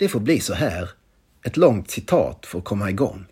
Det 0.00 0.08
får 0.08 0.20
bli 0.20 0.40
så 0.40 0.54
här. 0.54 0.90
Ett 1.44 1.56
långt 1.56 1.90
citat 1.90 2.46
för 2.46 2.58
att 2.58 2.64
komma 2.64 2.90
igång. 2.90 3.24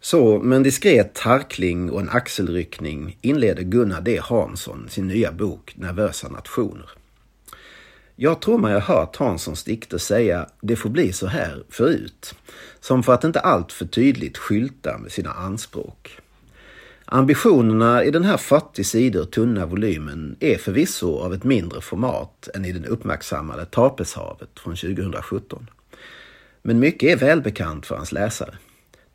Så 0.00 0.38
med 0.38 0.56
en 0.56 0.62
diskret 0.62 1.18
harkling 1.18 1.90
och 1.90 2.00
en 2.00 2.08
axelryckning 2.08 3.18
inleder 3.20 3.62
Gunnar 3.62 4.00
D 4.00 4.20
Hansson 4.22 4.86
sin 4.88 5.08
nya 5.08 5.32
bok 5.32 5.74
Nervösa 5.76 6.28
nationer. 6.28 6.90
Jag 8.16 8.40
tror 8.40 8.58
mig 8.58 8.72
ha 8.72 8.80
hört 8.80 9.16
Hanssons 9.16 9.64
dikter 9.64 9.98
säga 9.98 10.48
”det 10.60 10.76
får 10.76 10.90
bli 10.90 11.12
så 11.12 11.26
här” 11.26 11.64
förut, 11.68 12.34
som 12.80 13.02
för 13.02 13.14
att 13.14 13.24
inte 13.24 13.40
allt 13.40 13.72
för 13.72 13.86
tydligt 13.86 14.38
skylta 14.38 14.98
med 14.98 15.12
sina 15.12 15.32
anspråk. 15.32 16.18
Ambitionerna 17.06 18.04
i 18.04 18.10
den 18.10 18.24
här 18.24 18.36
40 18.36 18.84
sidor 18.84 19.24
tunna 19.24 19.66
volymen 19.66 20.36
är 20.40 20.58
förvisso 20.58 21.18
av 21.18 21.34
ett 21.34 21.44
mindre 21.44 21.80
format 21.80 22.48
än 22.54 22.64
i 22.64 22.72
den 22.72 22.84
uppmärksammade 22.84 23.64
Tapeshavet 23.64 24.60
från 24.60 24.76
2017. 24.76 25.70
Men 26.62 26.78
mycket 26.78 27.12
är 27.12 27.26
välbekant 27.26 27.86
för 27.86 27.96
hans 27.96 28.12
läsare. 28.12 28.54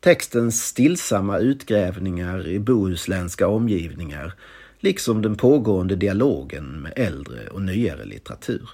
Textens 0.00 0.64
stillsamma 0.64 1.38
utgrävningar 1.38 2.48
i 2.48 2.58
bohuslänska 2.58 3.48
omgivningar, 3.48 4.34
liksom 4.80 5.22
den 5.22 5.36
pågående 5.36 5.96
dialogen 5.96 6.82
med 6.82 6.92
äldre 6.96 7.48
och 7.48 7.62
nyare 7.62 8.04
litteratur. 8.04 8.70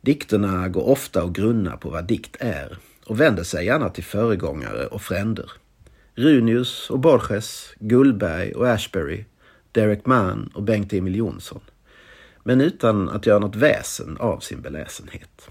Dikterna 0.00 0.68
går 0.68 0.88
ofta 0.88 1.24
och 1.24 1.34
grunna 1.34 1.76
på 1.76 1.90
vad 1.90 2.04
dikt 2.04 2.36
är 2.40 2.78
och 3.06 3.20
vänder 3.20 3.42
sig 3.42 3.66
gärna 3.66 3.88
till 3.88 4.04
föregångare 4.04 4.86
och 4.86 5.02
fränder. 5.02 5.50
Runius 6.14 6.90
och 6.90 6.98
Borges, 6.98 7.74
Gullberg 7.78 8.52
och 8.52 8.68
Ashbury, 8.68 9.24
Derek 9.72 10.06
Mann 10.06 10.50
och 10.54 10.62
Bengt-Emil 10.62 11.16
Jonsson. 11.16 11.60
Men 12.42 12.60
utan 12.60 13.08
att 13.08 13.26
göra 13.26 13.38
något 13.38 13.56
väsen 13.56 14.16
av 14.16 14.40
sin 14.40 14.60
beläsenhet. 14.60 15.48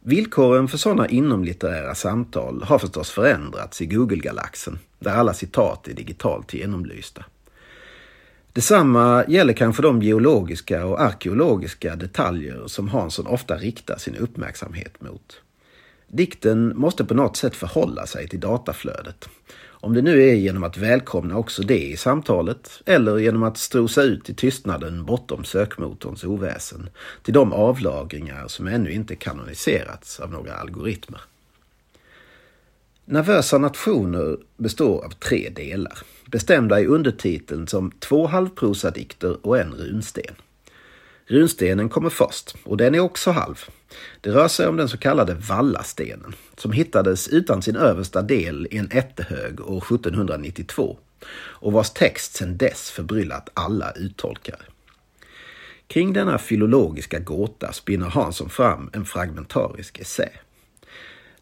Villkoren 0.00 0.68
för 0.68 0.78
sådana 0.78 1.08
inomlitterära 1.08 1.94
samtal 1.94 2.62
har 2.62 2.78
förstås 2.78 3.10
förändrats 3.10 3.82
i 3.82 3.86
Google-galaxen, 3.86 4.78
där 4.98 5.14
alla 5.14 5.34
citat 5.34 5.88
är 5.88 5.94
digitalt 5.94 6.54
genomlysta. 6.54 7.24
Detsamma 8.52 9.24
gäller 9.28 9.52
kanske 9.52 9.82
de 9.82 10.02
geologiska 10.02 10.86
och 10.86 11.00
arkeologiska 11.00 11.96
detaljer 11.96 12.66
som 12.66 12.88
Hansson 12.88 13.26
ofta 13.26 13.56
riktar 13.56 13.96
sin 13.98 14.16
uppmärksamhet 14.16 15.00
mot. 15.00 15.42
Dikten 16.08 16.78
måste 16.78 17.04
på 17.04 17.14
något 17.14 17.36
sätt 17.36 17.56
förhålla 17.56 18.06
sig 18.06 18.28
till 18.28 18.40
dataflödet. 18.40 19.28
Om 19.80 19.94
det 19.94 20.02
nu 20.02 20.22
är 20.22 20.34
genom 20.34 20.64
att 20.64 20.76
välkomna 20.76 21.36
också 21.36 21.62
det 21.62 21.82
i 21.82 21.96
samtalet 21.96 22.82
eller 22.86 23.18
genom 23.18 23.42
att 23.42 23.56
strosa 23.56 24.02
ut 24.02 24.30
i 24.30 24.34
tystnaden 24.34 25.04
bortom 25.04 25.44
sökmotorns 25.44 26.24
oväsen 26.24 26.90
till 27.22 27.34
de 27.34 27.52
avlagringar 27.52 28.48
som 28.48 28.66
ännu 28.66 28.92
inte 28.92 29.16
kanoniserats 29.16 30.20
av 30.20 30.30
några 30.30 30.54
algoritmer. 30.54 31.20
Nervösa 33.04 33.58
nationer 33.58 34.36
består 34.56 35.04
av 35.04 35.10
tre 35.10 35.48
delar, 35.48 35.98
bestämda 36.26 36.80
i 36.80 36.86
undertiteln 36.86 37.66
som 37.66 37.90
två 37.90 38.26
halvprosadikter 38.26 39.46
och 39.46 39.58
en 39.58 39.72
runsten. 39.72 40.34
Runstenen 41.26 41.88
kommer 41.88 42.10
först 42.10 42.56
och 42.64 42.76
den 42.76 42.94
är 42.94 43.00
också 43.00 43.30
halv. 43.30 43.64
Det 44.20 44.30
rör 44.30 44.48
sig 44.48 44.68
om 44.68 44.76
den 44.76 44.88
så 44.88 44.98
kallade 44.98 45.34
Vallastenen 45.34 46.34
som 46.56 46.72
hittades 46.72 47.28
utan 47.28 47.62
sin 47.62 47.76
översta 47.76 48.22
del 48.22 48.68
i 48.70 48.76
en 48.76 48.90
ättehög 48.90 49.60
år 49.60 49.78
1792 49.78 50.98
och 51.34 51.72
vars 51.72 51.90
text 51.90 52.34
sedan 52.36 52.56
dess 52.56 52.90
förbryllat 52.90 53.48
alla 53.54 53.92
uttolkare. 53.92 54.62
Kring 55.86 56.12
denna 56.12 56.38
filologiska 56.38 57.18
gåta 57.18 57.72
spinner 57.72 58.08
Hansson 58.08 58.50
fram 58.50 58.90
en 58.92 59.04
fragmentarisk 59.04 59.98
essä. 59.98 60.28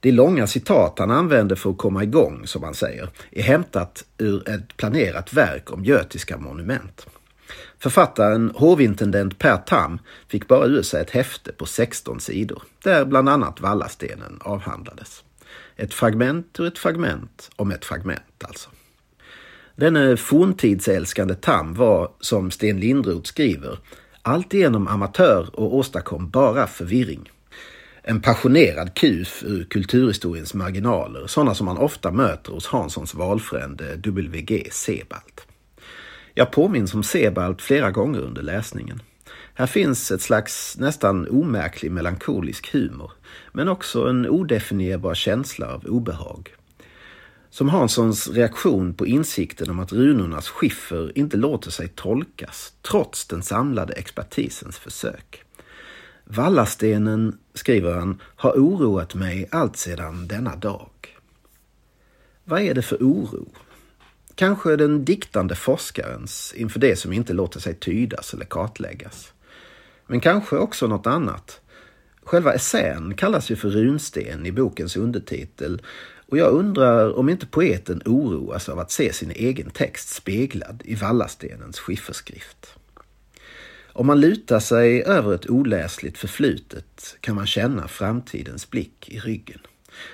Det 0.01 0.13
långa 0.13 0.47
citat 0.47 0.99
han 0.99 1.11
använder 1.11 1.57
för 1.57 1.71
att 1.71 1.79
komma 1.79 2.03
igång, 2.03 2.47
som 2.47 2.63
han 2.63 2.75
säger, 2.75 3.09
är 3.31 3.43
hämtat 3.43 4.05
ur 4.19 4.49
ett 4.49 4.77
planerat 4.77 5.33
verk 5.33 5.73
om 5.73 5.85
götiska 5.85 6.39
monument. 6.39 7.07
Författaren, 7.79 8.53
hovintendent 8.55 9.39
Per 9.39 9.57
Tam, 9.57 9.99
fick 10.29 10.49
bara 10.49 10.67
ur 10.67 10.83
sig 10.83 11.03
ett 11.03 11.11
häfte 11.11 11.53
på 11.53 11.67
16 11.67 12.21
sidor, 12.21 12.63
där 12.83 13.05
bland 13.05 13.29
annat 13.29 13.61
Vallastenen 13.61 14.39
avhandlades. 14.41 15.25
Ett 15.77 15.95
fragment 15.95 16.61
ur 16.61 16.67
ett 16.67 16.79
fragment 16.79 17.51
om 17.57 17.71
ett 17.71 17.85
fragment 17.85 18.45
alltså. 18.45 18.71
Denne 19.77 20.17
forntidsälskande 20.17 21.35
Tam 21.35 21.75
var, 21.75 22.11
som 22.21 22.51
Sten 22.51 22.81
Lindroth 22.81 23.29
skriver, 23.29 23.79
alltigenom 24.23 24.89
amatör 24.89 25.49
och 25.53 25.77
åstadkom 25.77 26.31
bara 26.31 26.67
förvirring. 26.67 27.31
En 28.03 28.21
passionerad 28.21 28.95
kuf 28.95 29.43
ur 29.47 29.65
kulturhistoriens 29.65 30.55
marginaler, 30.55 31.27
sådana 31.27 31.55
som 31.55 31.67
man 31.67 31.79
ofta 31.79 32.11
möter 32.11 32.53
hos 32.53 32.67
Hanssons 32.67 33.15
valfrände 33.15 33.97
W.G. 33.97 34.69
Sebald. 34.73 35.41
Jag 36.39 36.51
påminns 36.51 36.95
om 36.95 37.03
Sebald 37.03 37.61
flera 37.61 37.91
gånger 37.91 38.21
under 38.21 38.43
läsningen. 38.43 39.03
Här 39.55 39.67
finns 39.67 40.11
ett 40.11 40.23
slags 40.23 40.77
nästan 40.79 41.29
omärklig 41.29 41.91
melankolisk 41.93 42.73
humor, 42.73 43.13
men 43.53 43.69
också 43.69 44.09
en 44.09 44.27
odefinierbar 44.27 45.15
känsla 45.15 45.75
av 45.75 45.85
obehag. 45.87 46.55
Som 47.51 47.69
Hanssons 47.69 48.29
reaktion 48.29 48.95
på 48.95 49.07
insikten 49.07 49.71
om 49.71 49.81
att 49.81 49.93
runornas 49.93 50.49
skiffer 50.49 51.19
inte 51.19 51.37
låter 51.37 51.71
sig 51.71 51.89
tolkas, 51.89 52.73
trots 52.83 53.27
den 53.27 53.43
samlade 53.43 53.93
expertisens 53.93 54.79
försök. 54.79 55.43
Vallastenen, 56.25 57.39
skriver 57.55 57.95
han, 57.95 58.21
har 58.23 58.53
oroat 58.53 59.15
mig 59.15 59.49
allt 59.51 59.77
sedan 59.77 60.29
denna 60.29 60.57
dag. 60.57 60.91
Vad 62.45 62.61
är 62.61 62.75
det 62.75 62.83
för 62.83 62.97
oro? 62.97 63.47
Kanske 64.37 64.77
den 64.77 65.05
diktande 65.05 65.55
forskarens 65.55 66.55
inför 66.57 66.81
det 66.81 66.97
som 66.97 67.13
inte 67.13 67.33
låter 67.33 67.61
sig 67.61 67.75
tydas 67.75 68.35
eller 68.35 68.45
kartläggas. 68.45 69.33
Men 70.07 70.21
kanske 70.21 70.57
också 70.57 70.87
något 70.87 71.07
annat. 71.07 71.61
Själva 72.25 72.53
essän 72.53 73.15
kallas 73.15 73.51
ju 73.51 73.57
för 73.57 73.71
runsten 73.71 74.47
i 74.47 74.53
bokens 74.53 74.97
undertitel 74.97 75.83
och 76.29 76.39
jag 76.39 76.53
undrar 76.53 77.19
om 77.19 77.29
inte 77.29 77.47
poeten 77.47 78.03
oroas 78.05 78.69
av 78.69 78.79
att 78.79 78.91
se 78.91 79.13
sin 79.13 79.31
egen 79.31 79.71
text 79.71 80.09
speglad 80.09 80.83
i 80.85 80.95
Vallastenens 80.95 81.79
skifferskrift. 81.79 82.75
Om 83.93 84.07
man 84.07 84.21
lutar 84.21 84.61
sig 84.61 85.03
över 85.03 85.35
ett 85.35 85.51
oläsligt 85.51 86.19
förflutet 86.19 87.17
kan 87.21 87.35
man 87.35 87.47
känna 87.47 87.89
framtidens 87.89 88.71
blick 88.71 89.09
i 89.09 89.19
ryggen. 89.19 89.61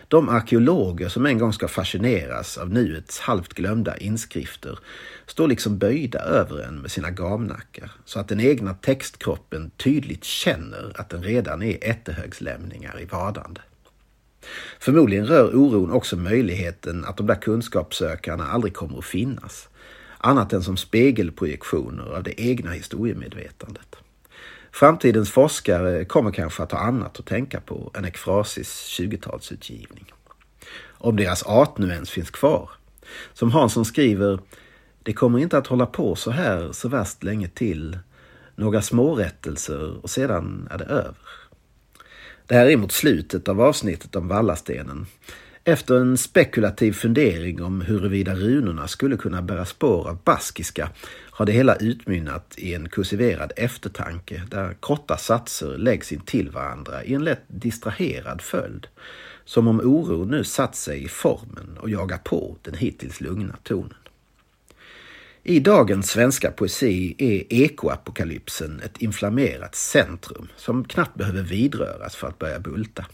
De 0.09 0.29
arkeologer 0.29 1.09
som 1.09 1.27
en 1.27 1.39
gång 1.39 1.53
ska 1.53 1.69
fascineras 1.69 2.59
av 2.59 2.71
nuets 2.71 3.21
halvt 3.21 3.55
glömda 3.55 3.97
inskrifter 3.97 4.79
står 5.27 5.49
liksom 5.49 5.79
böjda 5.79 6.19
över 6.19 6.63
en 6.63 6.75
med 6.75 6.91
sina 6.91 7.11
gamnackar 7.11 7.91
så 8.05 8.21
att 8.21 8.29
den 8.29 8.41
egna 8.41 8.75
textkroppen 8.75 9.71
tydligt 9.71 10.25
känner 10.25 10.93
att 10.95 11.11
den 11.11 11.23
redan 11.23 11.63
är 11.63 11.79
ättehögslämningar 11.83 13.01
i 13.01 13.05
vardande. 13.05 13.61
Förmodligen 14.81 15.27
rör 15.27 15.57
oron 15.57 15.93
också 15.93 16.17
möjligheten 16.17 17.05
att 17.05 17.17
de 17.17 17.27
där 17.27 17.35
kunskapssökarna 17.35 18.47
aldrig 18.47 18.75
kommer 18.75 18.99
att 18.99 19.05
finnas, 19.05 19.69
annat 20.19 20.53
än 20.53 20.63
som 20.63 20.77
spegelprojektioner 20.77 22.17
av 22.17 22.23
det 22.23 22.41
egna 22.41 22.71
historiemedvetandet. 22.71 23.97
Framtidens 24.73 25.31
forskare 25.31 26.05
kommer 26.05 26.31
kanske 26.31 26.63
att 26.63 26.73
ha 26.73 26.79
annat 26.79 27.19
att 27.19 27.27
tänka 27.27 27.61
på 27.61 27.91
än 27.95 28.05
Ekfrasis 28.05 28.99
20-talsutgivning. 29.01 30.13
Om 30.91 31.17
deras 31.17 31.43
art 31.43 31.79
nu 31.79 31.89
ens 31.89 32.11
finns 32.11 32.31
kvar. 32.31 32.71
Som 33.33 33.51
Hansson 33.51 33.85
skriver, 33.85 34.39
det 35.03 35.13
kommer 35.13 35.39
inte 35.39 35.59
att 35.59 35.67
hålla 35.67 35.87
på 35.87 36.17
så 36.17 36.31
här 36.31 36.73
så 36.73 36.89
värst 36.89 37.23
länge 37.23 37.49
till. 37.49 37.99
Några 38.57 38.83
smårättelser 38.83 39.97
och 40.03 40.11
sedan 40.11 40.69
är 40.71 40.79
det 40.79 40.85
över. 40.85 41.17
Det 42.47 42.55
här 42.55 42.67
är 42.67 42.77
mot 42.77 42.93
slutet 42.93 43.49
av 43.49 43.61
avsnittet 43.61 44.17
om 44.17 44.29
Vallastenen. 44.29 45.07
Efter 45.65 45.97
en 45.97 46.19
spekulativ 46.19 46.93
fundering 46.93 47.63
om 47.63 47.81
huruvida 47.81 48.35
runorna 48.35 48.89
skulle 48.89 49.17
kunna 49.17 49.43
bära 49.43 49.65
spår 49.65 50.09
av 50.09 50.19
baskiska 50.25 50.91
har 51.31 51.47
det 51.47 51.53
hela 51.53 51.77
utmynnat 51.77 52.55
i 52.59 52.75
en 52.75 52.89
kursiverad 52.89 53.53
eftertanke 53.57 54.43
där 54.51 54.75
korta 54.75 55.17
satser 55.17 55.79
läggs 55.79 56.13
in 56.13 56.21
till 56.21 56.51
varandra 56.51 57.05
i 57.05 57.15
en 57.15 57.25
lätt 57.25 57.45
distraherad 57.47 58.41
följd. 58.43 58.87
Som 59.45 59.69
om 59.69 59.81
oron 59.81 60.31
nu 60.31 60.45
satt 60.45 60.77
sig 60.77 61.05
i 61.05 61.09
formen 61.09 61.79
och 61.81 61.91
jagar 61.91 62.19
på 62.19 62.57
den 62.63 62.75
hittills 62.75 63.21
lugna 63.21 63.57
tonen. 63.63 63.95
I 65.43 65.61
dagens 65.61 66.11
svenska 66.11 66.51
poesi 66.51 67.15
är 67.19 67.63
ekoapokalypsen 67.63 68.81
ett 68.81 69.03
inflammerat 69.03 69.75
centrum 69.75 70.49
som 70.57 70.85
knappt 70.85 71.15
behöver 71.15 71.43
vidröras 71.43 72.17
för 72.17 72.27
att 72.27 72.39
börja 72.39 72.61
bulta. 72.61 73.07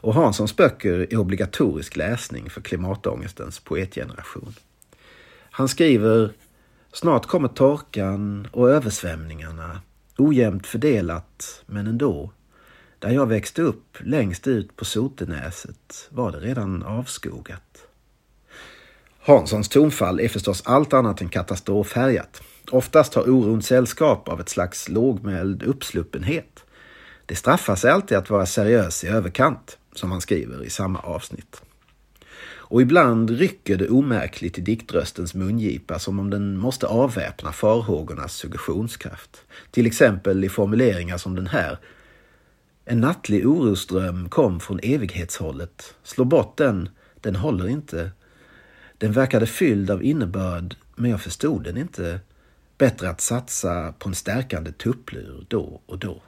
Och 0.00 0.14
Hanssons 0.14 0.56
böcker 0.56 1.06
är 1.12 1.16
obligatorisk 1.16 1.96
läsning 1.96 2.50
för 2.50 2.60
klimatångestens 2.60 3.60
poetgeneration. 3.60 4.54
Han 5.50 5.68
skriver 5.68 6.32
Snart 6.92 7.26
kommer 7.26 7.48
torkan 7.48 8.48
och 8.52 8.70
översvämningarna, 8.70 9.80
ojämnt 10.18 10.66
fördelat 10.66 11.62
men 11.66 11.86
ändå. 11.86 12.32
Där 12.98 13.10
jag 13.10 13.26
växte 13.26 13.62
upp 13.62 13.96
längst 14.00 14.46
ut 14.46 14.76
på 14.76 14.84
Sotenäset 14.84 16.08
var 16.10 16.32
det 16.32 16.40
redan 16.40 16.82
avskogat. 16.82 17.86
Hanssons 19.20 19.68
tonfall 19.68 20.20
är 20.20 20.28
förstås 20.28 20.62
allt 20.64 20.92
annat 20.92 21.20
än 21.20 21.28
katastroffärgat. 21.28 22.42
Oftast 22.70 23.14
har 23.14 23.30
oron 23.30 23.62
sällskap 23.62 24.28
av 24.28 24.40
ett 24.40 24.48
slags 24.48 24.88
lågmäld 24.88 25.62
uppsluppenhet. 25.62 26.64
Det 27.26 27.34
straffar 27.36 27.76
sig 27.76 27.90
alltid 27.90 28.18
att 28.18 28.30
vara 28.30 28.46
seriös 28.46 29.04
i 29.04 29.08
överkant, 29.08 29.77
som 29.98 30.10
han 30.12 30.20
skriver 30.20 30.64
i 30.64 30.70
samma 30.70 30.98
avsnitt. 30.98 31.62
Och 32.70 32.82
ibland 32.82 33.30
rycker 33.30 33.76
det 33.76 33.88
omärkligt 33.88 34.58
i 34.58 34.60
diktröstens 34.60 35.34
mungipa 35.34 35.98
som 35.98 36.18
om 36.18 36.30
den 36.30 36.58
måste 36.58 36.86
avväpna 36.86 37.52
farhågornas 37.52 38.34
suggestionskraft. 38.34 39.44
Till 39.70 39.86
exempel 39.86 40.44
i 40.44 40.48
formuleringar 40.48 41.18
som 41.18 41.36
den 41.36 41.46
här. 41.46 41.78
En 42.84 43.00
nattlig 43.00 43.46
orosdröm 43.46 44.28
kom 44.28 44.60
från 44.60 44.80
evighetshållet. 44.82 45.94
Slå 46.02 46.24
bort 46.24 46.56
den, 46.56 46.88
den 47.20 47.36
håller 47.36 47.68
inte. 47.68 48.10
Den 48.98 49.12
verkade 49.12 49.46
fylld 49.46 49.90
av 49.90 50.04
innebörd, 50.04 50.76
men 50.96 51.10
jag 51.10 51.20
förstod 51.20 51.64
den 51.64 51.76
inte. 51.76 52.20
Bättre 52.78 53.10
att 53.10 53.20
satsa 53.20 53.92
på 53.98 54.08
en 54.08 54.14
stärkande 54.14 54.72
tupplur 54.72 55.44
då 55.48 55.80
och 55.86 55.98
då. 55.98 56.22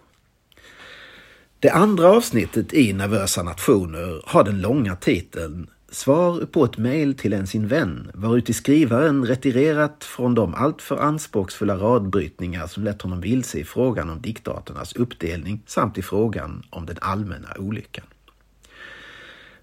Det 1.62 1.70
andra 1.70 2.08
avsnittet 2.08 2.74
i 2.74 2.92
Nervösa 2.92 3.42
nationer 3.42 4.22
har 4.24 4.44
den 4.44 4.60
långa 4.60 4.96
titeln 4.96 5.70
Svar 5.90 6.46
på 6.46 6.64
ett 6.64 6.78
mejl 6.78 7.14
till 7.14 7.32
en 7.32 7.46
sin 7.46 7.68
vän, 7.68 8.10
varuti 8.14 8.52
skrivaren 8.52 9.26
retirerat 9.26 10.04
från 10.04 10.34
de 10.34 10.54
alltför 10.54 10.96
anspråksfulla 10.96 11.76
radbrytningar 11.76 12.66
som 12.66 12.84
lett 12.84 13.02
honom 13.02 13.20
vilse 13.20 13.58
i 13.58 13.64
frågan 13.64 14.10
om 14.10 14.20
diktaternas 14.20 14.92
uppdelning 14.92 15.62
samt 15.66 15.98
i 15.98 16.02
frågan 16.02 16.62
om 16.70 16.86
den 16.86 16.96
allmänna 17.00 17.48
olyckan. 17.58 18.06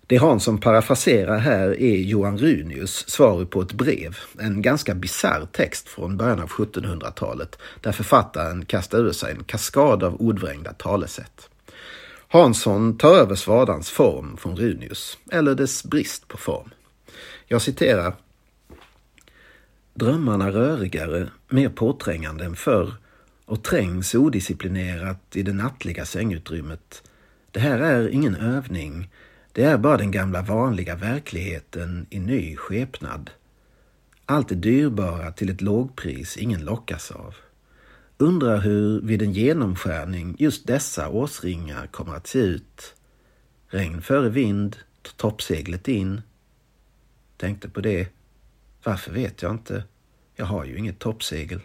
Det 0.07 0.17
Hansson 0.17 0.57
parafraserar 0.57 1.37
här 1.37 1.81
är 1.81 1.97
Johan 1.97 2.37
Runius 2.37 3.09
svar 3.09 3.45
på 3.45 3.61
ett 3.61 3.73
brev, 3.73 4.17
en 4.39 4.61
ganska 4.61 4.95
bisarr 4.95 5.47
text 5.51 5.89
från 5.89 6.17
början 6.17 6.39
av 6.39 6.49
1700-talet 6.49 7.59
där 7.81 7.91
författaren 7.91 8.65
kastar 8.65 8.99
ur 8.99 9.11
sig 9.11 9.31
en 9.31 9.43
kaskad 9.43 10.03
av 10.03 10.21
ordvrängda 10.21 10.73
talesätt. 10.73 11.49
Hansson 12.37 12.97
tar 12.97 13.15
över 13.15 13.35
svadans 13.35 13.89
form 13.89 14.37
från 14.37 14.55
Runius, 14.55 15.17
eller 15.31 15.55
dess 15.55 15.83
brist 15.83 16.27
på 16.27 16.37
form. 16.37 16.69
Jag 17.45 17.61
citerar. 17.61 18.15
Drömmarna 19.93 20.51
rörigare, 20.51 21.29
mer 21.49 21.69
påträngande 21.69 22.45
än 22.45 22.55
förr 22.55 22.93
och 23.45 23.63
trängs 23.63 24.15
odisciplinerat 24.15 25.35
i 25.35 25.43
det 25.43 25.53
nattliga 25.53 26.05
sängutrymmet. 26.05 27.03
Det 27.51 27.59
här 27.59 27.79
är 27.79 28.09
ingen 28.09 28.35
övning, 28.35 29.09
det 29.51 29.63
är 29.63 29.77
bara 29.77 29.97
den 29.97 30.11
gamla 30.11 30.41
vanliga 30.41 30.95
verkligheten 30.95 32.05
i 32.09 32.19
ny 32.19 32.55
skepnad. 32.55 33.29
Allt 34.25 34.49
det 34.49 34.55
dyrbara 34.55 35.31
till 35.31 35.49
ett 35.49 35.61
lågpris 35.61 36.37
ingen 36.37 36.65
lockas 36.65 37.11
av. 37.11 37.35
Undrar 38.19 38.57
hur 38.57 39.01
vid 39.01 39.21
en 39.21 39.33
genomskärning 39.33 40.35
just 40.39 40.67
dessa 40.67 41.09
årsringar 41.09 41.87
kommer 41.87 42.15
att 42.15 42.27
se 42.27 42.39
ut. 42.39 42.95
Regn 43.67 44.01
före 44.01 44.29
vind, 44.29 44.77
toppseglet 45.15 45.87
in. 45.87 46.21
Tänkte 47.37 47.69
på 47.69 47.81
det. 47.81 48.07
Varför 48.83 49.11
vet 49.11 49.41
jag 49.41 49.51
inte. 49.51 49.83
Jag 50.35 50.45
har 50.45 50.65
ju 50.65 50.77
inget 50.77 50.99
toppsegel. 50.99 51.61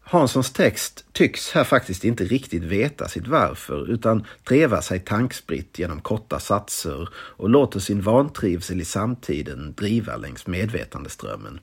Hanssons 0.00 0.52
text 0.52 1.04
tycks 1.12 1.50
här 1.50 1.64
faktiskt 1.64 2.04
inte 2.04 2.24
riktigt 2.24 2.62
veta 2.62 3.08
sitt 3.08 3.28
varför 3.28 3.90
utan 3.90 4.26
treva 4.48 4.82
sig 4.82 5.00
tankspritt 5.00 5.78
genom 5.78 6.00
korta 6.00 6.40
satser 6.40 7.08
och 7.14 7.50
låter 7.50 7.80
sin 7.80 8.00
vantrivsel 8.00 8.80
i 8.80 8.84
samtiden 8.84 9.74
driva 9.76 10.16
längs 10.16 10.46
medvetandeströmmen. 10.46 11.60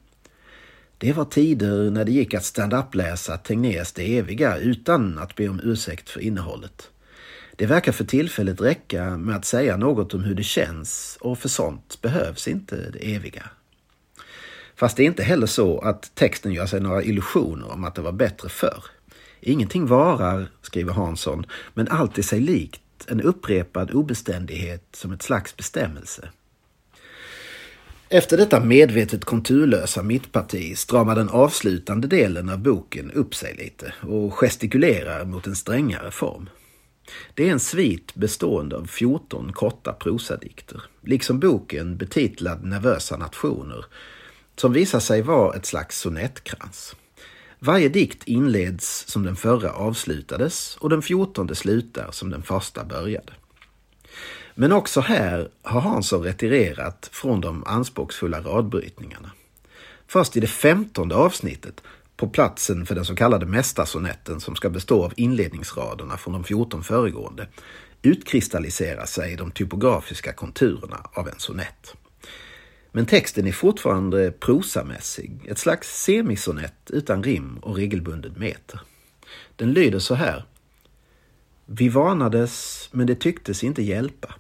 Det 1.00 1.14
var 1.14 1.26
tider 1.26 1.92
när 1.92 2.06
det 2.06 2.12
gick 2.12 2.34
att 2.34 2.46
stand-up-läsa 2.46 3.38
Tegnérs 3.38 3.92
Det 3.92 4.18
eviga 4.18 4.58
utan 4.58 5.18
att 5.18 5.36
be 5.36 5.50
om 5.50 5.60
ursäkt 5.64 6.10
för 6.10 6.20
innehållet. 6.20 6.90
Det 7.56 7.66
verkar 7.66 7.92
för 7.92 8.04
tillfället 8.04 8.62
räcka 8.62 9.18
med 9.18 9.36
att 9.36 9.46
säga 9.46 9.78
något 9.78 10.14
om 10.14 10.24
hur 10.24 10.36
det 10.36 10.44
känns 10.44 11.18
och 11.22 11.40
för 11.40 11.50
sånt 11.50 12.02
behövs 12.02 12.48
inte 12.48 12.90
det 12.92 13.16
eviga. 13.16 13.50
Fast 14.76 14.98
det 14.98 15.04
är 15.04 15.08
inte 15.08 15.24
heller 15.24 15.48
så 15.48 15.80
att 15.80 16.16
texten 16.16 16.54
gör 16.54 16.66
sig 16.66 16.80
några 16.80 17.04
illusioner 17.04 17.72
om 17.72 17.84
att 17.84 17.96
det 17.96 18.02
var 18.02 18.12
bättre 18.12 18.50
förr. 18.50 18.84
Ingenting 19.40 19.86
varar, 19.86 20.50
skriver 20.62 20.94
Hansson, 20.94 21.46
men 21.74 21.88
allt 21.88 22.18
är 22.18 22.22
sig 22.22 22.40
likt, 22.40 22.82
en 23.08 23.22
upprepad 23.22 23.92
obeständighet 23.92 24.84
som 24.92 25.12
ett 25.12 25.22
slags 25.22 25.58
bestämmelse. 25.58 26.30
Efter 28.10 28.38
detta 28.38 28.60
medvetet 28.60 29.26
konturlösa 29.26 30.04
mittparti 30.04 30.76
stramar 30.78 31.16
den 31.16 31.30
avslutande 31.30 32.08
delen 32.08 32.50
av 32.50 32.60
boken 32.60 33.12
upp 33.12 33.36
sig 33.36 33.56
lite 33.56 33.94
och 34.02 34.34
gestikulerar 34.34 35.26
mot 35.26 35.48
en 35.48 35.56
strängare 35.56 36.12
form. 36.12 36.50
Det 37.34 37.48
är 37.48 37.52
en 37.52 37.60
svit 37.60 38.16
bestående 38.16 38.76
av 38.76 38.86
14 38.86 39.54
korta 39.54 39.94
prosadikter, 39.94 40.82
liksom 41.04 41.40
boken 41.40 41.98
betitlad 41.98 42.66
Nervösa 42.66 43.18
nationer, 43.18 43.86
som 44.56 44.74
visar 44.74 45.00
sig 45.00 45.22
vara 45.22 45.56
ett 45.56 45.66
slags 45.66 46.00
sonettkrans. 46.00 46.96
Varje 47.60 47.90
dikt 47.90 48.24
inleds 48.24 49.08
som 49.08 49.24
den 49.24 49.36
förra 49.36 49.72
avslutades 49.72 50.78
och 50.80 50.90
den 50.90 51.02
fjortonde 51.02 51.56
slutar 51.56 52.12
som 52.12 52.30
den 52.30 52.44
första 52.44 52.86
började. 52.86 53.34
Men 54.60 54.72
också 54.72 55.02
här 55.02 55.50
har 55.62 55.82
Hansson 55.82 56.24
retirerat 56.24 57.10
från 57.12 57.42
de 57.42 57.64
anspråksfulla 57.68 58.42
radbrytningarna. 58.42 59.32
Först 60.08 60.38
i 60.38 60.40
det 60.40 60.48
femtonde 60.48 61.16
avsnittet, 61.16 61.82
på 62.16 62.30
platsen 62.30 62.86
för 62.86 62.96
den 62.96 63.06
så 63.06 63.16
kallade 63.16 63.46
mästarsonetten 63.46 64.40
som 64.40 64.56
ska 64.56 64.70
bestå 64.70 65.04
av 65.04 65.14
inledningsraderna 65.18 66.18
från 66.18 66.34
de 66.34 66.44
14 66.44 66.84
föregående, 66.84 67.48
utkristalliserar 68.02 69.06
sig 69.06 69.36
de 69.36 69.52
typografiska 69.52 70.34
konturerna 70.34 71.10
av 71.14 71.28
en 71.28 71.40
sonett. 71.40 71.96
Men 72.92 73.06
texten 73.06 73.48
är 73.48 73.52
fortfarande 73.52 74.32
prosamässig, 74.32 75.46
ett 75.48 75.58
slags 75.58 76.04
semisonett 76.04 76.92
utan 76.92 77.24
rim 77.24 77.58
och 77.62 77.76
regelbunden 77.76 78.34
meter. 78.38 78.80
Den 79.56 79.74
lyder 79.74 80.00
så 80.00 80.16
här. 80.16 80.46
Vi 81.66 81.90
varnades, 81.90 82.88
men 82.92 83.08
det 83.08 83.16
tycktes 83.16 83.64
inte 83.64 83.82
hjälpa. 83.82 84.36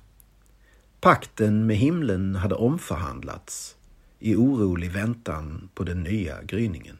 Pakten 1.08 1.66
med 1.66 1.78
himlen 1.78 2.36
hade 2.36 2.56
omförhandlats 2.56 3.76
i 4.20 4.36
orolig 4.36 4.92
väntan 4.92 5.70
på 5.74 5.84
den 5.84 6.04
nya 6.04 6.44
gryningen. 6.44 6.98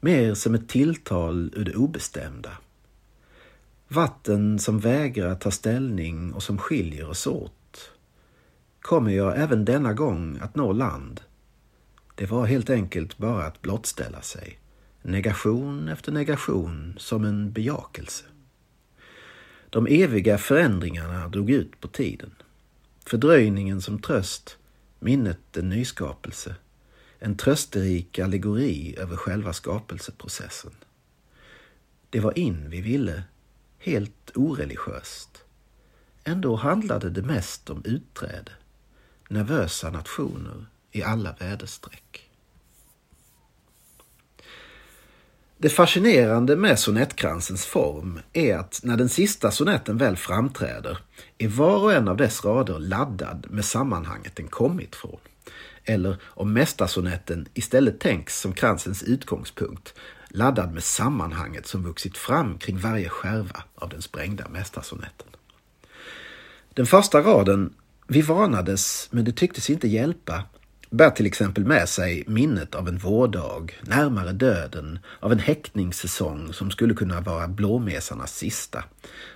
Mer 0.00 0.34
som 0.34 0.54
ett 0.54 0.68
tilltal 0.68 1.52
ur 1.56 1.64
det 1.64 1.74
obestämda. 1.74 2.50
Vatten 3.88 4.58
som 4.58 4.78
vägrar 4.78 5.34
ta 5.34 5.50
ställning 5.50 6.32
och 6.32 6.42
som 6.42 6.58
skiljer 6.58 7.08
oss 7.08 7.26
åt. 7.26 7.92
Kommer 8.80 9.10
jag 9.10 9.38
även 9.38 9.64
denna 9.64 9.92
gång 9.92 10.38
att 10.42 10.56
nå 10.56 10.72
land? 10.72 11.20
Det 12.14 12.26
var 12.26 12.46
helt 12.46 12.70
enkelt 12.70 13.18
bara 13.18 13.44
att 13.44 13.62
blottställa 13.62 14.20
sig. 14.20 14.58
Negation 15.02 15.88
efter 15.88 16.12
negation 16.12 16.94
som 16.98 17.24
en 17.24 17.52
bejakelse. 17.52 18.24
De 19.70 19.86
eviga 19.86 20.38
förändringarna 20.38 21.28
drog 21.28 21.50
ut 21.50 21.80
på 21.80 21.88
tiden. 21.88 22.30
Fördröjningen 23.10 23.82
som 23.82 23.98
tröst, 24.02 24.58
minnet 24.98 25.56
en 25.56 25.68
nyskapelse. 25.68 26.54
En 27.18 27.36
trösterik 27.36 28.18
allegori 28.18 28.96
över 28.98 29.16
själva 29.16 29.52
skapelseprocessen. 29.52 30.72
Det 32.10 32.20
var 32.20 32.38
in 32.38 32.70
vi 32.70 32.80
ville, 32.80 33.22
helt 33.78 34.30
oreligiöst. 34.34 35.44
Ändå 36.24 36.56
handlade 36.56 37.10
det 37.10 37.22
mest 37.22 37.70
om 37.70 37.82
utträde, 37.84 38.52
nervösa 39.28 39.90
nationer 39.90 40.66
i 40.92 41.02
alla 41.02 41.36
väderstreck. 41.40 42.29
Det 45.62 45.68
fascinerande 45.68 46.56
med 46.56 46.78
sonettkransens 46.78 47.66
form 47.66 48.20
är 48.32 48.56
att 48.56 48.80
när 48.82 48.96
den 48.96 49.08
sista 49.08 49.50
sonetten 49.50 49.96
väl 49.96 50.16
framträder 50.16 50.98
är 51.38 51.48
var 51.48 51.82
och 51.82 51.92
en 51.92 52.08
av 52.08 52.16
dess 52.16 52.44
rader 52.44 52.78
laddad 52.78 53.46
med 53.50 53.64
sammanhanget 53.64 54.36
den 54.36 54.48
kommit 54.48 54.96
från. 54.96 55.18
Eller 55.84 56.16
om 56.24 56.52
mästarsonetten 56.52 57.46
istället 57.54 58.00
tänks 58.00 58.40
som 58.40 58.52
kransens 58.52 59.02
utgångspunkt, 59.02 59.94
laddad 60.28 60.74
med 60.74 60.84
sammanhanget 60.84 61.66
som 61.66 61.82
vuxit 61.82 62.18
fram 62.18 62.58
kring 62.58 62.78
varje 62.78 63.08
skärva 63.08 63.62
av 63.74 63.88
den 63.88 64.02
sprängda 64.02 64.48
mästarsonetten. 64.48 65.28
Den 66.74 66.86
första 66.86 67.20
raden, 67.20 67.74
vi 68.06 68.22
varnades 68.22 69.08
men 69.10 69.24
det 69.24 69.32
tycktes 69.32 69.70
inte 69.70 69.88
hjälpa, 69.88 70.42
bär 70.90 71.10
till 71.10 71.26
exempel 71.26 71.64
med 71.64 71.88
sig 71.88 72.24
minnet 72.26 72.74
av 72.74 72.88
en 72.88 72.98
vårdag 72.98 73.80
närmare 73.82 74.32
döden, 74.32 74.98
av 75.20 75.32
en 75.32 75.38
häckningssäsong 75.38 76.52
som 76.52 76.70
skulle 76.70 76.94
kunna 76.94 77.20
vara 77.20 77.48
blåmesarnas 77.48 78.36
sista, 78.36 78.84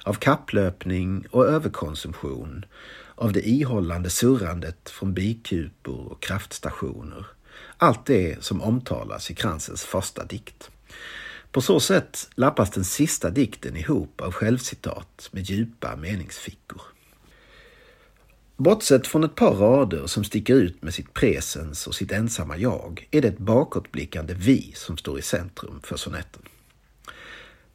av 0.03 0.15
kapplöpning 0.15 1.27
och 1.31 1.47
överkonsumtion, 1.47 2.65
av 3.15 3.33
det 3.33 3.49
ihållande 3.49 4.11
surrandet 4.11 4.91
från 4.91 5.15
bikupor 5.15 6.13
och 6.13 6.23
kraftstationer. 6.23 7.27
Allt 7.77 8.07
det 8.07 8.45
som 8.45 8.63
omtalas 8.63 9.31
i 9.31 9.35
Kransens 9.35 9.85
första 9.85 10.25
dikt. 10.25 10.71
På 11.53 11.61
så 11.61 11.81
sätt 11.81 12.29
lappas 12.35 12.71
den 12.71 12.85
sista 12.85 13.31
dikten 13.31 13.77
ihop 13.77 14.21
av 14.21 14.33
självcitat 14.33 15.29
med 15.33 15.43
djupa 15.43 15.97
meningsfickor. 15.97 16.94
Bortsett 18.57 19.07
från 19.07 19.25
ett 19.25 19.35
par 19.35 19.55
rader 19.55 20.07
som 20.07 20.25
sticker 20.25 20.55
ut 20.55 20.83
med 20.83 20.95
sitt 20.95 21.15
presens 21.15 21.87
och 21.87 21.95
sitt 21.95 22.13
ensamma 22.13 22.57
jag 22.57 23.09
är 23.11 23.23
det 23.23 23.29
ett 23.29 23.39
bakåtblickande 23.39 24.35
vi 24.35 24.73
som 24.75 24.97
står 24.97 25.19
i 25.19 25.23
centrum 25.23 25.81
för 25.83 25.97
sonetten. 25.97 26.43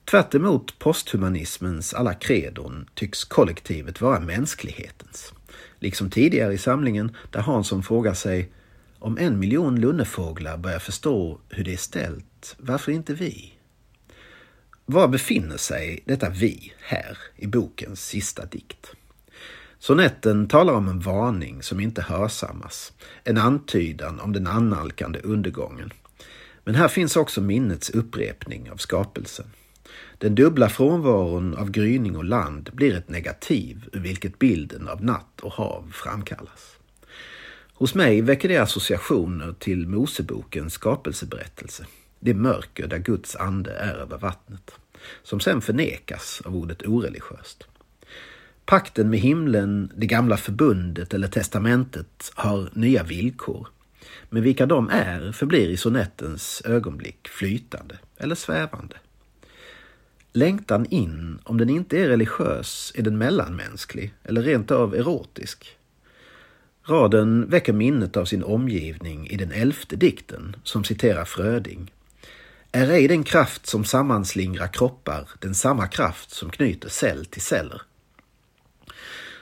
Tvärt 0.05 0.35
emot 0.35 0.79
posthumanismens 0.79 1.93
alla 1.93 2.13
kredon 2.13 2.89
tycks 2.93 3.23
kollektivet 3.23 4.01
vara 4.01 4.19
mänsklighetens. 4.19 5.33
Liksom 5.79 6.09
tidigare 6.09 6.53
i 6.53 6.57
samlingen 6.57 7.15
där 7.31 7.39
Hansson 7.39 7.83
frågar 7.83 8.13
sig 8.13 8.51
om 8.99 9.17
en 9.17 9.39
miljon 9.39 9.79
lunnefåglar 9.79 10.57
börjar 10.57 10.79
förstå 10.79 11.39
hur 11.49 11.63
det 11.63 11.73
är 11.73 11.77
ställt, 11.77 12.55
varför 12.57 12.91
inte 12.91 13.13
vi? 13.13 13.53
Var 14.85 15.07
befinner 15.07 15.57
sig 15.57 16.03
detta 16.05 16.29
vi 16.29 16.73
här 16.79 17.17
i 17.35 17.47
bokens 17.47 18.05
sista 18.05 18.45
dikt? 18.45 18.95
Sonetten 19.81 20.47
talar 20.47 20.73
om 20.73 20.87
en 20.87 20.99
varning 20.99 21.63
som 21.63 21.79
inte 21.79 22.01
hörsammas, 22.01 22.93
en 23.23 23.37
antydan 23.37 24.19
om 24.19 24.33
den 24.33 24.47
annalkande 24.47 25.19
undergången. 25.19 25.93
Men 26.63 26.75
här 26.75 26.87
finns 26.87 27.15
också 27.15 27.41
minnets 27.41 27.89
upprepning 27.89 28.71
av 28.71 28.77
skapelsen. 28.77 29.45
Den 30.17 30.35
dubbla 30.35 30.69
frånvaron 30.69 31.55
av 31.55 31.71
gryning 31.71 32.15
och 32.15 32.23
land 32.23 32.69
blir 32.73 32.95
ett 32.95 33.09
negativ 33.09 33.89
ur 33.93 33.99
vilket 33.99 34.39
bilden 34.39 34.87
av 34.87 35.03
natt 35.03 35.39
och 35.41 35.53
hav 35.53 35.91
framkallas. 35.93 36.77
Hos 37.73 37.95
mig 37.95 38.21
väcker 38.21 38.49
det 38.49 38.57
associationer 38.57 39.53
till 39.59 39.87
Mosebokens 39.87 40.73
skapelseberättelse, 40.73 41.85
det 42.19 42.33
mörker 42.33 42.87
där 42.87 42.97
Guds 42.97 43.35
ande 43.35 43.71
är 43.71 43.93
över 43.93 44.17
vattnet, 44.17 44.71
som 45.23 45.39
sen 45.39 45.61
förnekas 45.61 46.41
av 46.45 46.55
ordet 46.55 46.87
oreligiöst. 46.87 47.67
Pakten 48.69 49.09
med 49.09 49.19
himlen, 49.19 49.91
det 49.95 50.05
gamla 50.05 50.37
förbundet 50.37 51.13
eller 51.13 51.27
testamentet 51.27 52.31
har 52.35 52.69
nya 52.73 53.03
villkor. 53.03 53.67
Men 54.29 54.43
vilka 54.43 54.65
de 54.65 54.89
är 54.89 55.31
förblir 55.31 55.69
i 55.69 55.77
sonettens 55.77 56.61
ögonblick 56.65 57.27
flytande 57.27 57.97
eller 58.17 58.35
svävande. 58.35 58.95
Längtan 60.33 60.85
in, 60.85 61.39
om 61.43 61.57
den 61.57 61.69
inte 61.69 61.97
är 61.97 62.07
religiös, 62.07 62.91
är 62.95 63.01
den 63.01 63.17
mellanmänsklig 63.17 64.13
eller 64.23 64.41
rent 64.41 64.71
av 64.71 64.95
erotisk. 64.95 65.77
Raden 66.83 67.49
väcker 67.49 67.73
minnet 67.73 68.17
av 68.17 68.25
sin 68.25 68.43
omgivning 68.43 69.27
i 69.27 69.37
den 69.37 69.51
elfte 69.51 69.95
dikten 69.95 70.55
som 70.63 70.83
citerar 70.83 71.25
Fröding. 71.25 71.91
Är 72.71 72.89
ej 72.89 73.07
den 73.07 73.23
kraft 73.23 73.67
som 73.67 73.85
sammanslingrar 73.85 74.67
kroppar 74.67 75.29
den 75.39 75.55
samma 75.55 75.87
kraft 75.87 76.31
som 76.31 76.49
knyter 76.49 76.89
cell 76.89 77.25
till 77.25 77.41
celler? 77.41 77.81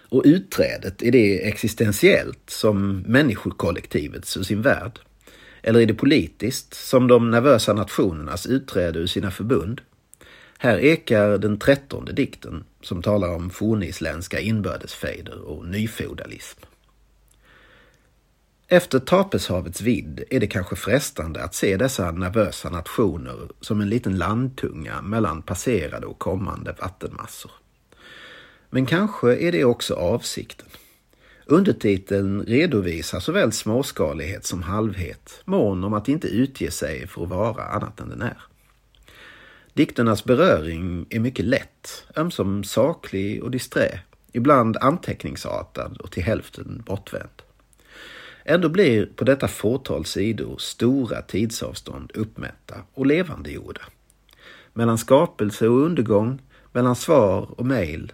Och 0.10 0.22
utträdet, 0.26 1.02
är 1.02 1.12
det 1.12 1.48
existentiellt 1.48 2.50
som 2.50 3.00
människokollektivets 3.00 4.38
ur 4.38 4.44
sin 4.44 4.62
värld? 4.62 5.00
Eller 5.62 5.80
är 5.80 5.86
det 5.86 5.94
politiskt 5.94 6.74
som 6.74 7.08
de 7.08 7.32
nervösa 7.32 7.74
nationernas 7.74 8.46
utträde 8.46 9.00
ur 9.00 9.08
sina 9.08 9.32
förbund? 9.32 9.82
Här 10.58 10.78
ekar 10.78 11.38
den 11.38 11.60
trettonde 11.60 12.14
dikten 12.14 12.64
som 12.82 13.02
talar 13.02 13.36
om 13.36 13.50
fornisländska 13.50 14.40
inbördesfejder 14.40 15.42
och 15.42 15.66
nyfeudalism. 15.66 16.60
Efter 18.68 19.00
Tapeshavets 19.00 19.82
vidd 19.82 20.24
är 20.30 20.40
det 20.40 20.48
kanske 20.48 20.76
frestande 20.76 21.44
att 21.44 21.56
se 21.56 21.78
dessa 21.78 22.12
nervösa 22.12 22.70
nationer 22.70 23.50
som 23.62 23.82
en 23.82 23.90
liten 23.90 24.18
landtunga 24.18 25.02
mellan 25.02 25.42
passerade 25.42 26.08
och 26.08 26.20
kommande 26.20 26.76
vattenmassor. 26.82 27.52
Men 28.70 28.86
kanske 28.86 29.36
är 29.36 29.52
det 29.52 29.66
också 29.66 29.94
avsikten. 29.94 30.68
Undertiteln 31.46 32.44
redovisar 32.44 33.20
såväl 33.20 33.52
småskalighet 33.52 34.46
som 34.46 34.64
halvhet, 34.64 35.42
mån 35.46 35.84
om 35.84 35.94
att 35.94 36.08
inte 36.08 36.28
utge 36.28 36.72
sig 36.72 37.08
för 37.08 37.24
att 37.24 37.30
vara 37.30 37.64
annat 37.64 38.00
än 38.00 38.10
den 38.10 38.22
är. 38.22 38.42
Dikternas 39.74 40.24
beröring 40.24 41.06
är 41.10 41.20
mycket 41.20 41.46
lätt, 41.46 42.04
ömsom 42.16 42.64
saklig 42.64 43.44
och 43.44 43.52
disträ, 43.52 44.00
ibland 44.32 44.78
anteckningsartad 44.78 45.98
och 45.98 46.12
till 46.12 46.24
hälften 46.24 46.84
bortvänd. 46.86 47.42
Ändå 48.46 48.70
blir 48.70 49.06
på 49.06 49.24
detta 49.24 49.48
fåtal 49.48 50.06
sidor 50.06 50.58
stora 50.58 51.22
tidsavstånd 51.22 52.12
uppmätta 52.16 52.76
och 52.94 53.06
levandegjorda. 53.06 53.82
Mellan 54.74 54.98
skapelse 54.98 55.68
och 55.68 55.82
undergång, 55.82 56.42
mellan 56.72 56.96
svar 56.96 57.50
och 57.58 57.66
mejl 57.66 58.14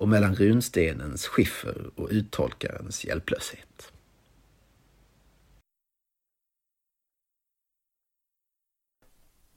och 0.00 0.08
mellan 0.08 0.34
runstenens 0.34 1.26
skiffer 1.26 1.90
och 1.96 2.08
uttolkarens 2.10 3.04
hjälplöshet. 3.04 3.92